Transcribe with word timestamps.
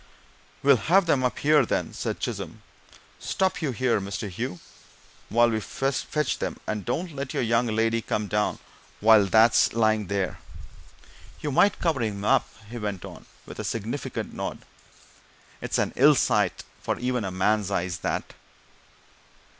"We'll 0.63 0.77
have 0.89 1.05
them 1.05 1.23
up 1.23 1.37
here, 1.37 1.63
then," 1.63 1.93
said 1.93 2.19
Chisholm. 2.19 2.63
"Stop 3.19 3.61
you 3.61 3.69
here, 3.69 4.01
Mr. 4.01 4.27
Hugh, 4.29 4.59
while 5.29 5.51
we 5.51 5.59
fetch 5.59 6.39
them 6.39 6.57
and 6.65 6.83
don't 6.83 7.15
let 7.15 7.35
your 7.35 7.43
young 7.43 7.67
lady 7.67 8.01
come 8.01 8.25
down 8.27 8.57
while 8.99 9.27
that's 9.27 9.73
lying 9.73 10.09
here. 10.09 10.39
You 11.39 11.51
might 11.51 11.77
cover 11.77 12.01
him 12.01 12.25
up," 12.25 12.49
he 12.67 12.79
went 12.79 13.05
on, 13.05 13.27
with 13.45 13.59
a 13.59 13.63
significant 13.63 14.33
nod. 14.33 14.65
"It's 15.61 15.77
an 15.77 15.93
ill 15.95 16.15
sight 16.15 16.63
for 16.81 16.97
even 16.97 17.23
a 17.23 17.29
man's 17.29 17.69
eyes, 17.69 17.99
that!" 17.99 18.33